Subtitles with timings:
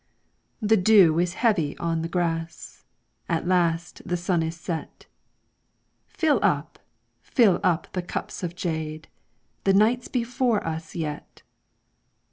[0.63, 2.85] The dew is heavy on the grass,
[3.29, 5.05] At last the sun is set.
[6.07, 6.79] Fill up,
[7.21, 9.09] fill up the cups of jade,
[9.63, 11.43] The night 's before us yet